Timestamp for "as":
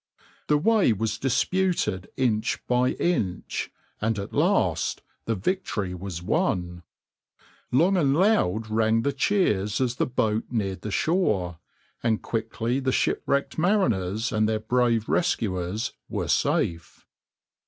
9.79-9.97